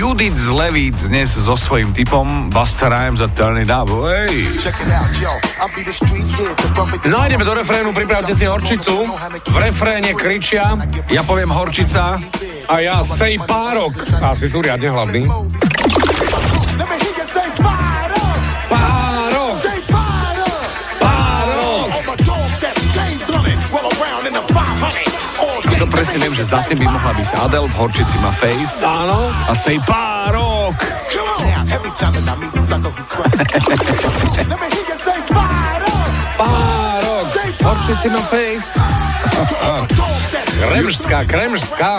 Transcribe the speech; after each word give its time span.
Judith 0.00 0.32
z 0.32 0.48
Levíc 0.48 0.96
dnes 1.12 1.28
so 1.28 1.60
svojím 1.60 1.92
typom 1.92 2.48
Busta 2.48 2.88
Rhymes 2.88 3.20
a 3.20 3.28
Turn 3.28 3.60
It 3.60 3.68
Up. 3.68 3.92
Hey. 4.08 4.48
No 7.04 7.20
a 7.20 7.26
ideme 7.28 7.44
do 7.44 7.52
refrénu, 7.52 7.92
pripravte 7.92 8.32
si 8.32 8.48
horčicu. 8.48 9.04
V 9.44 9.56
refréne 9.60 10.16
kričia 10.16 10.80
Ja 11.12 11.20
poviem 11.20 11.52
Horčica. 11.52 12.16
a 12.72 12.74
ja 12.80 13.04
sej 13.04 13.44
párok. 13.44 13.92
Asi 14.24 14.48
sú 14.48 14.64
riadne 14.64 14.88
hlavní. 14.88 15.28
To 25.80 25.88
presne 25.88 26.20
viem, 26.20 26.36
že 26.36 26.44
za 26.44 26.60
tým 26.68 26.76
by 26.84 26.92
mohla 26.92 27.16
byť 27.16 27.28
Adele, 27.40 27.64
v 27.64 27.74
Horčici 27.80 28.20
má 28.20 28.28
Face 28.36 28.84
Áno. 28.84 29.32
a 29.32 29.52
Say 29.56 29.80
Párok. 29.80 30.76
Párok! 36.36 37.26
Horčici 37.64 38.08
na 38.12 38.20
face. 38.28 38.68
Kremžská, 40.60 41.24
kremžská. 41.24 41.92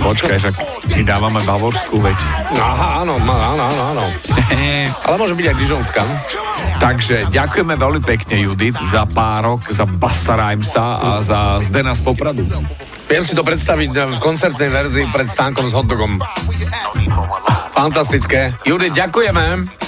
Počkaj, 0.00 0.36
však 0.40 0.56
my 0.96 1.02
dávame 1.04 1.40
Bavorskú, 1.44 2.00
veď. 2.00 2.16
Aha, 2.56 3.04
áno, 3.04 3.20
áno, 3.20 3.64
áno, 3.68 3.82
áno. 3.92 4.04
Ale 5.06 5.16
môže 5.20 5.36
byť 5.36 5.46
aj 5.52 5.56
dižonská. 5.60 6.02
Takže 6.80 7.14
ďakujeme 7.28 7.74
veľmi 7.76 8.00
pekne, 8.00 8.48
Judith, 8.48 8.78
za 8.88 9.04
Párok, 9.04 9.60
za 9.68 9.84
Busta 9.84 10.40
Rhymesa 10.40 10.86
a 10.96 11.08
za 11.20 11.60
Zdena 11.60 11.92
z 11.92 12.02
Popradu. 12.06 12.46
Viem 13.08 13.24
si 13.24 13.36
to 13.36 13.44
predstaviť 13.44 13.90
v 13.92 14.18
koncertnej 14.20 14.68
verzii 14.72 15.04
pred 15.12 15.28
stánkom 15.28 15.68
s 15.68 15.72
hotdogom. 15.72 16.20
Fantastické. 17.72 18.52
Judith, 18.64 18.96
ďakujeme. 18.96 19.87